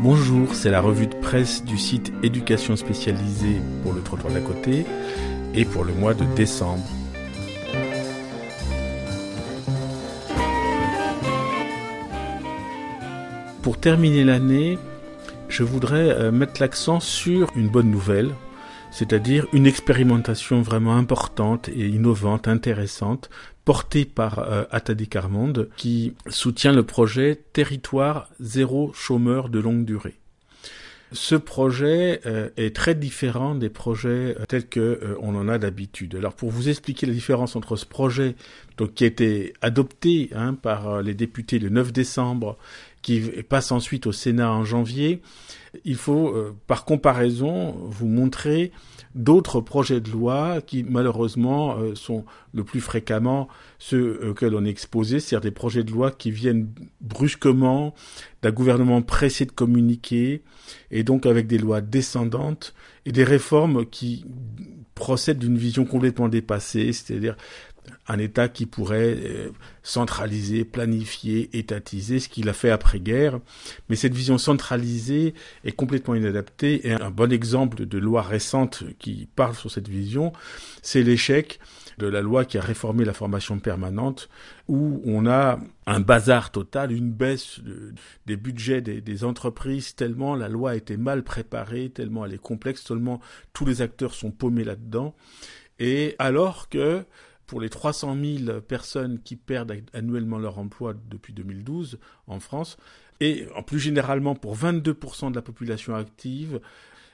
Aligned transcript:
Bonjour, 0.00 0.54
c'est 0.54 0.70
la 0.70 0.80
revue 0.80 1.08
de 1.08 1.16
presse 1.16 1.64
du 1.64 1.76
site 1.76 2.12
Éducation 2.22 2.76
spécialisée 2.76 3.60
pour 3.82 3.92
le 3.92 4.00
trottoir 4.00 4.32
d'à 4.32 4.40
côté 4.40 4.86
et 5.54 5.64
pour 5.64 5.82
le 5.84 5.92
mois 5.92 6.14
de 6.14 6.24
décembre. 6.36 6.86
Pour 13.60 13.80
terminer 13.80 14.22
l'année, 14.22 14.78
je 15.48 15.64
voudrais 15.64 16.10
euh, 16.10 16.30
mettre 16.30 16.60
l'accent 16.60 17.00
sur 17.00 17.50
une 17.56 17.68
bonne 17.68 17.90
nouvelle, 17.90 18.30
c'est-à-dire 18.92 19.48
une 19.52 19.66
expérimentation 19.66 20.62
vraiment 20.62 20.96
importante 20.96 21.68
et 21.70 21.88
innovante, 21.88 22.46
intéressante, 22.46 23.30
portée 23.68 24.06
par 24.06 24.38
euh, 24.38 24.64
Atadi 24.70 25.08
Carmonde, 25.08 25.68
qui 25.76 26.14
soutient 26.28 26.72
le 26.72 26.84
projet 26.84 27.38
Territoire 27.52 28.30
zéro 28.40 28.94
chômeur 28.94 29.50
de 29.50 29.58
longue 29.58 29.84
durée. 29.84 30.14
Ce 31.12 31.34
projet 31.34 32.22
euh, 32.24 32.48
est 32.56 32.74
très 32.74 32.94
différent 32.94 33.54
des 33.54 33.68
projets 33.68 34.36
euh, 34.40 34.46
tels 34.48 34.68
que 34.70 35.18
on 35.20 35.34
en 35.34 35.48
a 35.48 35.58
d'habitude. 35.58 36.14
Alors 36.14 36.32
pour 36.32 36.48
vous 36.48 36.70
expliquer 36.70 37.04
la 37.04 37.12
différence 37.12 37.56
entre 37.56 37.76
ce 37.76 37.84
projet 37.84 38.36
donc 38.78 38.94
qui 38.94 39.04
a 39.04 39.06
été 39.06 39.52
adopté 39.60 40.30
hein, 40.34 40.54
par 40.54 41.02
les 41.02 41.12
députés 41.12 41.58
le 41.58 41.68
9 41.68 41.92
décembre 41.92 42.56
qui 43.02 43.20
passe 43.48 43.72
ensuite 43.72 44.06
au 44.06 44.12
Sénat 44.12 44.50
en 44.50 44.64
janvier, 44.64 45.20
il 45.84 45.96
faut 45.96 46.28
euh, 46.28 46.54
par 46.66 46.84
comparaison 46.84 47.72
vous 47.84 48.06
montrer 48.06 48.72
d'autres 49.14 49.60
projets 49.60 50.00
de 50.00 50.10
loi 50.10 50.60
qui 50.60 50.84
malheureusement 50.84 51.76
euh, 51.78 51.94
sont 51.94 52.24
le 52.52 52.64
plus 52.64 52.80
fréquemment 52.80 53.48
ceux 53.78 54.20
euh, 54.22 54.34
que 54.34 54.46
l'on 54.46 54.64
est 54.64 54.70
exposé, 54.70 55.20
c'est-à-dire 55.20 55.50
des 55.50 55.54
projets 55.54 55.84
de 55.84 55.90
loi 55.90 56.10
qui 56.10 56.30
viennent 56.30 56.68
brusquement 57.00 57.94
d'un 58.42 58.50
gouvernement 58.52 59.02
pressé 59.02 59.44
de 59.44 59.52
communiquer 59.52 60.42
et 60.90 61.02
donc 61.02 61.26
avec 61.26 61.46
des 61.46 61.58
lois 61.58 61.80
descendantes 61.80 62.74
et 63.06 63.12
des 63.12 63.24
réformes 63.24 63.86
qui 63.86 64.24
procèdent 64.94 65.38
d'une 65.38 65.58
vision 65.58 65.84
complètement 65.84 66.28
dépassée, 66.28 66.92
c'est-à-dire 66.92 67.36
un 68.06 68.18
État 68.18 68.48
qui 68.48 68.66
pourrait 68.66 69.16
euh, 69.18 69.50
centraliser, 69.82 70.64
planifier, 70.64 71.50
étatiser, 71.56 72.20
ce 72.20 72.28
qu'il 72.28 72.48
a 72.48 72.52
fait 72.52 72.70
après-guerre. 72.70 73.40
Mais 73.88 73.96
cette 73.96 74.14
vision 74.14 74.38
centralisée 74.38 75.34
est 75.64 75.72
complètement 75.72 76.14
inadaptée. 76.14 76.86
Et 76.88 76.92
un 76.92 77.10
bon 77.10 77.32
exemple 77.32 77.86
de 77.86 77.98
loi 77.98 78.22
récente 78.22 78.84
qui 78.98 79.28
parle 79.34 79.54
sur 79.54 79.70
cette 79.70 79.88
vision, 79.88 80.32
c'est 80.82 81.02
l'échec 81.02 81.58
de 81.98 82.06
la 82.06 82.22
loi 82.22 82.44
qui 82.44 82.58
a 82.58 82.60
réformé 82.60 83.04
la 83.04 83.12
formation 83.12 83.58
permanente, 83.58 84.28
où 84.68 85.02
on 85.04 85.26
a 85.26 85.58
un 85.86 86.00
bazar 86.00 86.52
total, 86.52 86.92
une 86.92 87.10
baisse 87.10 87.60
des 88.26 88.36
budgets 88.36 88.80
des, 88.80 89.00
des, 89.00 89.24
entreprises, 89.24 89.96
tellement 89.96 90.36
la 90.36 90.48
loi 90.48 90.70
a 90.70 90.76
été 90.76 90.96
mal 90.96 91.24
préparée, 91.24 91.90
tellement 91.90 92.24
elle 92.24 92.34
est 92.34 92.38
complexe, 92.38 92.84
tellement 92.84 93.20
tous 93.52 93.66
les 93.66 93.82
acteurs 93.82 94.14
sont 94.14 94.30
paumés 94.30 94.64
là-dedans. 94.64 95.14
Et 95.80 96.14
alors 96.18 96.68
que 96.68 97.04
pour 97.48 97.60
les 97.60 97.70
300 97.70 98.16
000 98.44 98.60
personnes 98.60 99.18
qui 99.24 99.34
perdent 99.34 99.74
annuellement 99.94 100.38
leur 100.38 100.58
emploi 100.58 100.94
depuis 101.10 101.32
2012 101.32 101.98
en 102.28 102.38
France, 102.38 102.76
et 103.20 103.46
plus 103.66 103.80
généralement 103.80 104.36
pour 104.36 104.54
22% 104.54 105.30
de 105.30 105.34
la 105.34 105.42
population 105.42 105.96
active, 105.96 106.60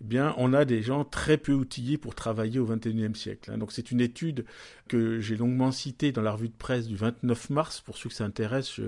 eh 0.00 0.04
bien, 0.04 0.34
on 0.36 0.52
a 0.52 0.64
des 0.64 0.80
gens 0.80 1.04
très 1.04 1.38
peu 1.38 1.52
outillés 1.52 1.98
pour 1.98 2.14
travailler 2.14 2.60
au 2.60 2.66
XXIe 2.66 3.14
siècle. 3.14 3.50
Hein. 3.50 3.58
Donc, 3.58 3.72
c'est 3.72 3.90
une 3.90 4.00
étude 4.00 4.44
que 4.86 5.18
j'ai 5.18 5.36
longuement 5.36 5.72
citée 5.72 6.12
dans 6.12 6.22
la 6.22 6.32
revue 6.32 6.48
de 6.48 6.56
presse 6.56 6.86
du 6.86 6.94
29 6.94 7.50
mars. 7.50 7.80
Pour 7.80 7.96
ceux 7.96 8.08
que 8.08 8.14
ça 8.14 8.24
intéresse, 8.24 8.72
je 8.74 8.84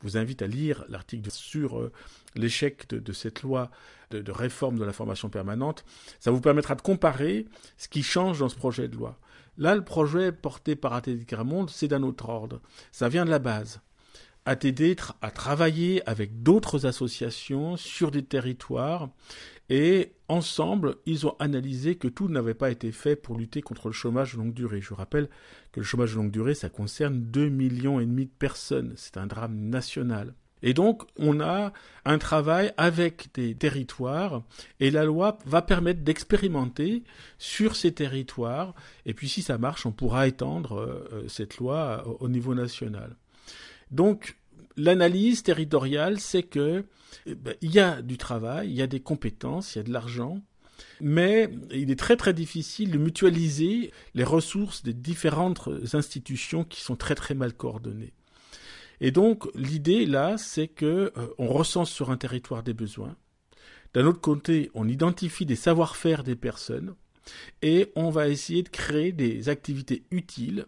vous 0.00 0.16
invite 0.16 0.40
à 0.40 0.46
lire 0.46 0.84
l'article 0.88 1.30
sur 1.30 1.78
euh, 1.78 1.92
l'échec 2.34 2.88
de, 2.88 3.12
cette 3.12 3.42
loi 3.42 3.70
de, 4.10 4.32
réforme 4.32 4.78
de 4.78 4.84
la 4.84 4.94
formation 4.94 5.28
permanente. 5.28 5.84
Ça 6.18 6.30
vous 6.30 6.40
permettra 6.40 6.74
de 6.74 6.82
comparer 6.82 7.46
ce 7.76 7.88
qui 7.88 8.02
change 8.02 8.38
dans 8.38 8.48
ce 8.48 8.56
projet 8.56 8.88
de 8.88 8.96
loi. 8.96 9.18
Là, 9.58 9.74
le 9.74 9.84
projet 9.84 10.32
porté 10.32 10.76
par 10.76 10.94
ATD 10.94 11.26
Caramonde, 11.26 11.68
c'est 11.70 11.88
d'un 11.88 12.02
autre 12.02 12.28
ordre. 12.28 12.60
Ça 12.90 13.08
vient 13.08 13.26
de 13.26 13.30
la 13.30 13.38
base. 13.38 13.80
ATD 14.46 14.96
a 15.22 15.30
travaillé 15.30 16.06
avec 16.08 16.42
d'autres 16.42 16.86
associations 16.86 17.76
sur 17.76 18.10
des 18.10 18.22
territoires 18.22 19.08
et 19.70 20.12
ensemble, 20.28 20.96
ils 21.06 21.26
ont 21.26 21.36
analysé 21.38 21.96
que 21.96 22.08
tout 22.08 22.28
n'avait 22.28 22.54
pas 22.54 22.70
été 22.70 22.92
fait 22.92 23.16
pour 23.16 23.38
lutter 23.38 23.62
contre 23.62 23.88
le 23.88 23.92
chômage 23.92 24.34
de 24.34 24.38
longue 24.38 24.52
durée. 24.52 24.82
Je 24.82 24.92
rappelle 24.92 25.28
que 25.72 25.80
le 25.80 25.84
chômage 25.84 26.12
de 26.12 26.16
longue 26.16 26.30
durée, 26.30 26.54
ça 26.54 26.68
concerne 26.68 27.22
2 27.22 27.48
millions 27.48 28.00
et 28.00 28.06
demi 28.06 28.26
de 28.26 28.30
personnes. 28.30 28.92
C'est 28.96 29.16
un 29.16 29.26
drame 29.26 29.56
national. 29.56 30.34
Et 30.62 30.72
donc, 30.72 31.02
on 31.18 31.40
a 31.40 31.72
un 32.06 32.18
travail 32.18 32.72
avec 32.78 33.28
des 33.34 33.54
territoires 33.54 34.42
et 34.80 34.90
la 34.90 35.04
loi 35.04 35.38
va 35.44 35.60
permettre 35.60 36.00
d'expérimenter 36.00 37.02
sur 37.38 37.76
ces 37.76 37.92
territoires. 37.92 38.74
Et 39.04 39.12
puis, 39.12 39.28
si 39.28 39.42
ça 39.42 39.58
marche, 39.58 39.84
on 39.84 39.92
pourra 39.92 40.26
étendre 40.26 40.80
euh, 40.80 41.24
cette 41.28 41.58
loi 41.58 42.02
au 42.20 42.28
niveau 42.28 42.54
national. 42.54 43.16
Donc, 43.94 44.36
l'analyse 44.76 45.44
territoriale, 45.44 46.18
c'est 46.18 46.42
que 46.42 46.84
eh 47.26 47.34
ben, 47.36 47.54
il 47.62 47.72
y 47.72 47.78
a 47.78 48.02
du 48.02 48.18
travail, 48.18 48.68
il 48.68 48.74
y 48.74 48.82
a 48.82 48.88
des 48.88 48.98
compétences, 48.98 49.74
il 49.74 49.78
y 49.78 49.80
a 49.80 49.84
de 49.84 49.92
l'argent, 49.92 50.40
mais 51.00 51.48
il 51.70 51.92
est 51.92 51.98
très 51.98 52.16
très 52.16 52.34
difficile 52.34 52.90
de 52.90 52.98
mutualiser 52.98 53.92
les 54.14 54.24
ressources 54.24 54.82
des 54.82 54.94
différentes 54.94 55.68
institutions 55.92 56.64
qui 56.64 56.80
sont 56.80 56.96
très 56.96 57.14
très 57.14 57.34
mal 57.34 57.52
coordonnées. 57.52 58.12
Et 59.00 59.12
donc 59.12 59.46
l'idée 59.54 60.06
là, 60.06 60.38
c'est 60.38 60.68
que 60.68 61.12
euh, 61.16 61.28
on 61.38 61.46
recense 61.46 61.90
sur 61.90 62.10
un 62.10 62.16
territoire 62.16 62.64
des 62.64 62.74
besoins. 62.74 63.16
D'un 63.92 64.06
autre 64.06 64.20
côté, 64.20 64.72
on 64.74 64.88
identifie 64.88 65.46
des 65.46 65.54
savoir-faire 65.54 66.24
des 66.24 66.34
personnes 66.34 66.96
et 67.62 67.92
on 67.94 68.10
va 68.10 68.28
essayer 68.28 68.64
de 68.64 68.68
créer 68.68 69.12
des 69.12 69.48
activités 69.48 70.02
utiles 70.10 70.66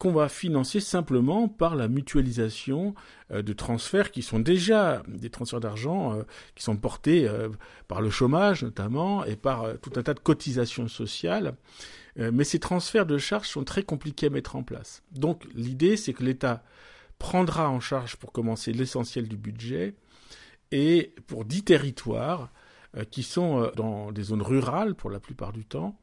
qu'on 0.00 0.10
va 0.10 0.28
financer 0.28 0.80
simplement 0.80 1.46
par 1.46 1.76
la 1.76 1.86
mutualisation 1.86 2.96
euh, 3.30 3.42
de 3.42 3.52
transferts 3.52 4.10
qui 4.10 4.22
sont 4.22 4.40
déjà 4.40 5.04
des 5.06 5.30
transferts 5.30 5.60
d'argent 5.60 6.14
euh, 6.14 6.22
qui 6.56 6.64
sont 6.64 6.76
portés 6.76 7.28
par 7.86 8.00
le 8.00 8.10
chômage 8.10 8.64
notamment 8.64 9.24
et 9.24 9.36
par 9.36 9.78
tout 9.80 9.92
un 9.94 10.02
tas 10.02 10.14
de 10.14 10.20
cotisations 10.20 10.88
sociales. 10.88 11.54
mais 12.16 12.44
ces 12.44 12.58
transferts 12.58 13.06
de 13.06 13.18
charges 13.18 13.48
sont 13.48 13.64
très 13.64 13.84
compliqués 13.84 14.26
à 14.26 14.30
mettre 14.30 14.56
en 14.56 14.64
place. 14.64 15.02
Donc 15.12 15.46
l'idée, 15.54 15.96
c'est 15.96 16.12
que 16.12 16.24
l'État 16.24 16.64
prendra 17.18 17.70
en 17.70 17.78
charge 17.78 18.16
pour 18.16 18.32
commencer 18.32 18.72
l'essentiel 18.72 19.28
du 19.28 19.36
budget 19.36 19.94
et 20.72 21.14
pour 21.26 21.44
dix 21.44 21.62
territoires 21.62 22.50
euh, 22.96 23.04
qui 23.04 23.22
sont 23.22 23.62
euh, 23.62 23.70
dans 23.76 24.10
des 24.10 24.24
zones 24.24 24.42
rurales 24.42 24.96
pour 24.96 25.10
la 25.10 25.20
plupart 25.20 25.52
du 25.52 25.64
temps, 25.64 25.96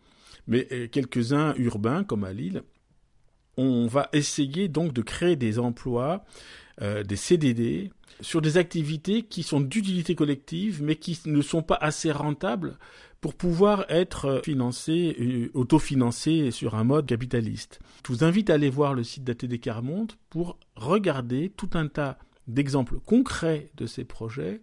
mais 0.47 0.67
euh, 0.71 0.87
quelques-uns 0.87 1.53
urbains 1.57 2.05
comme 2.05 2.23
à 2.23 2.31
Lille. 2.31 2.63
On 3.57 3.87
va 3.87 4.09
essayer 4.13 4.67
donc 4.67 4.93
de 4.93 5.01
créer 5.01 5.35
des 5.35 5.59
emplois, 5.59 6.23
des 6.79 7.15
CDD, 7.15 7.89
sur 8.21 8.41
des 8.41 8.57
activités 8.57 9.23
qui 9.23 9.43
sont 9.43 9.59
d'utilité 9.59 10.15
collective, 10.15 10.81
mais 10.81 10.95
qui 10.95 11.19
ne 11.25 11.41
sont 11.41 11.61
pas 11.61 11.77
assez 11.79 12.11
rentables 12.11 12.77
pour 13.21 13.33
pouvoir 13.33 13.85
être 13.89 14.41
financées, 14.43 15.15
euh, 15.19 15.49
autofinancées 15.53 16.51
sur 16.51 16.75
un 16.75 16.83
mode 16.83 17.07
capitaliste. 17.07 17.79
Je 18.05 18.13
vous 18.13 18.23
invite 18.23 18.49
à 18.49 18.53
aller 18.53 18.69
voir 18.69 18.93
le 18.93 19.03
site 19.03 19.23
d'ATD 19.23 19.59
Carmonde 19.59 20.13
pour 20.29 20.57
regarder 20.75 21.51
tout 21.55 21.69
un 21.73 21.87
tas 21.87 22.17
d'exemples 22.47 22.99
concrets 23.05 23.71
de 23.75 23.85
ces 23.85 24.05
projets, 24.05 24.61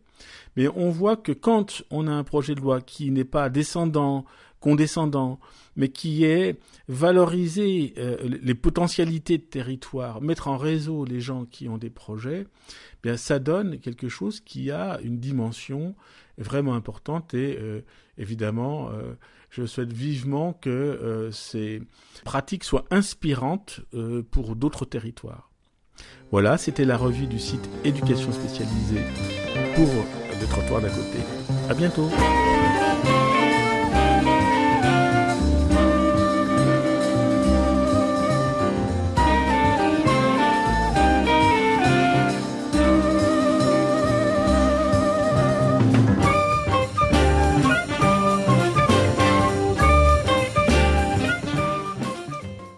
mais 0.57 0.69
on 0.69 0.91
voit 0.91 1.17
que 1.17 1.33
quand 1.33 1.83
on 1.91 2.07
a 2.07 2.13
un 2.13 2.25
projet 2.25 2.55
de 2.55 2.61
loi 2.61 2.81
qui 2.81 3.11
n'est 3.11 3.25
pas 3.25 3.49
descendant, 3.49 4.25
condescendant, 4.65 5.41
mais 5.77 5.91
qui 5.91 6.25
est 6.25 6.59
valoriser 6.89 7.93
euh, 7.99 8.17
les 8.43 8.55
potentialités 8.55 9.37
de 9.37 9.43
territoire, 9.43 10.23
mettre 10.23 10.49
en 10.49 10.57
réseau 10.57 11.05
les 11.05 11.21
gens 11.21 11.45
qui 11.45 11.69
ont 11.69 11.77
des 11.77 11.91
projets, 11.91 12.47
bien 13.03 13.19
ça 13.19 13.39
donne 13.39 13.79
quelque 13.79 14.09
chose 14.09 14.41
qui 14.41 14.71
a 14.71 14.99
une 15.03 15.19
dimension 15.19 15.95
vraiment 16.39 16.75
importante 16.75 17.35
et 17.35 17.59
euh, 17.61 17.83
évidemment 18.17 18.89
euh, 18.91 19.13
je 19.51 19.67
souhaite 19.67 19.93
vivement 19.93 20.55
que 20.55 21.29
ces 21.31 21.81
pratiques 22.25 22.65
soient 22.65 22.87
inspirantes 22.91 23.83
pour 24.33 24.57
d'autres 24.57 24.85
territoires. 24.85 25.54
Voilà, 26.31 26.59
c'était 26.59 26.85
la 26.85 26.97
revue 26.97 27.27
du 27.27 27.39
site 27.39 27.69
Éducation 27.85 28.33
spécialisée 28.33 29.03
pour 29.75 29.89
le 30.41 30.47
trottoir 30.47 30.81
d'à 30.81 30.89
côté. 30.89 31.19
À 31.69 31.75
bientôt. 31.75 32.11